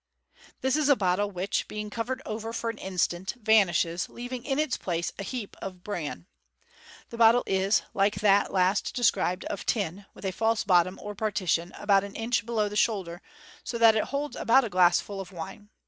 —This 0.61 0.75
is 0.75 0.89
a 0.89 0.95
bottle, 0.95 1.29
which, 1.29 1.67
being 1.67 1.91
covered 1.91 2.23
over 2.25 2.53
for 2.53 2.71
an 2.71 2.79
instant, 2.79 3.35
vanishes, 3.39 4.09
leaving 4.09 4.43
in 4.43 4.57
its 4.57 4.75
place 4.75 5.11
a 5.19 5.23
heap 5.23 5.55
of 5.61 5.83
bran. 5.83 6.25
The 7.11 7.19
bottle 7.19 7.43
is, 7.45 7.83
like 7.93 8.15
that 8.15 8.51
last 8.51 8.95
described, 8.95 9.45
of 9.45 9.63
tin, 9.63 10.07
with 10.15 10.25
a 10.25 10.31
false 10.31 10.63
bottom 10.63 10.97
or 11.03 11.13
par 11.13 11.31
tition, 11.31 11.71
about 11.79 12.03
an 12.03 12.15
inch 12.15 12.47
below 12.47 12.67
the 12.67 12.75
shoulder, 12.75 13.21
so 13.63 13.77
that 13.77 13.95
it 13.95 14.05
holds 14.05 14.35
about 14.35 14.63
a 14.63 14.69
glassful 14.71 15.21
of 15.21 15.31
wine. 15.31 15.69